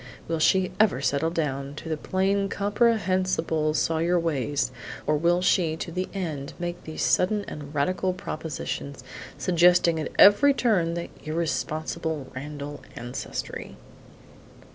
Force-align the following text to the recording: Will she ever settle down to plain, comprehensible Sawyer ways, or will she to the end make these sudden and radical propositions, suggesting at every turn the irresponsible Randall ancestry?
Will 0.27 0.39
she 0.39 0.71
ever 0.79 0.99
settle 0.99 1.29
down 1.29 1.75
to 1.75 1.95
plain, 1.95 2.49
comprehensible 2.49 3.75
Sawyer 3.75 4.19
ways, 4.19 4.71
or 5.05 5.15
will 5.15 5.43
she 5.43 5.75
to 5.75 5.91
the 5.91 6.09
end 6.11 6.53
make 6.57 6.85
these 6.85 7.03
sudden 7.03 7.45
and 7.47 7.75
radical 7.75 8.11
propositions, 8.11 9.03
suggesting 9.37 9.99
at 9.99 10.11
every 10.17 10.55
turn 10.55 10.95
the 10.95 11.11
irresponsible 11.23 12.31
Randall 12.35 12.81
ancestry? 12.95 13.75